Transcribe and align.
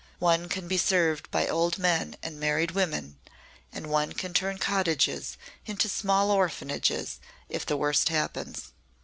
One 0.17 0.49
can 0.49 0.67
be 0.67 0.79
served 0.79 1.29
by 1.29 1.47
old 1.47 1.77
men 1.77 2.15
and 2.23 2.39
married 2.39 2.71
women 2.71 3.19
and 3.71 3.85
one 3.85 4.13
can 4.13 4.33
turn 4.33 4.57
cottages 4.57 5.37
into 5.67 5.87
small 5.87 6.31
orphanages 6.31 7.19
if 7.49 7.67
the 7.67 7.77
worst 7.77 8.09
happens." 8.09 8.71